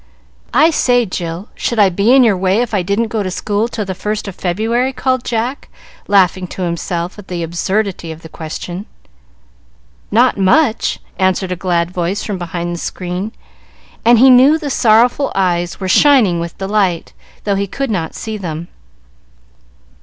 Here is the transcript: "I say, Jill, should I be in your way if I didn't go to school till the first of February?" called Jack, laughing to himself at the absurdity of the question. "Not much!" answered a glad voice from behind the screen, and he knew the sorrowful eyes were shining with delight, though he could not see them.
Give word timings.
"I 0.55 0.71
say, 0.71 1.05
Jill, 1.05 1.49
should 1.53 1.77
I 1.77 1.89
be 1.89 2.11
in 2.11 2.23
your 2.23 2.35
way 2.35 2.61
if 2.63 2.73
I 2.73 2.81
didn't 2.81 3.09
go 3.09 3.21
to 3.21 3.29
school 3.29 3.67
till 3.67 3.85
the 3.85 3.93
first 3.93 4.27
of 4.27 4.33
February?" 4.33 4.93
called 4.93 5.23
Jack, 5.23 5.69
laughing 6.07 6.47
to 6.47 6.63
himself 6.63 7.19
at 7.19 7.27
the 7.27 7.43
absurdity 7.43 8.11
of 8.11 8.23
the 8.23 8.27
question. 8.27 8.87
"Not 10.09 10.39
much!" 10.39 10.99
answered 11.19 11.51
a 11.51 11.55
glad 11.55 11.91
voice 11.91 12.23
from 12.23 12.39
behind 12.39 12.73
the 12.73 12.79
screen, 12.79 13.31
and 14.03 14.17
he 14.17 14.31
knew 14.31 14.57
the 14.57 14.71
sorrowful 14.71 15.31
eyes 15.35 15.79
were 15.79 15.87
shining 15.87 16.39
with 16.39 16.57
delight, 16.57 17.13
though 17.43 17.53
he 17.53 17.67
could 17.67 17.91
not 17.91 18.15
see 18.15 18.37
them. 18.37 18.69